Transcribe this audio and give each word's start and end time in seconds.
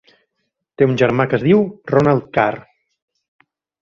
Té 0.81 0.87
un 0.91 0.95
germà 1.01 1.27
que 1.33 1.37
es 1.39 1.43
diu 1.49 1.61
Ronald 1.93 2.25
Carr. 2.39 2.59